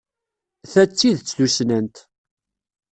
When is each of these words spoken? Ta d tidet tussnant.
Ta 0.71 0.83
d 0.89 0.91
tidet 0.91 1.33
tussnant. 1.37 1.97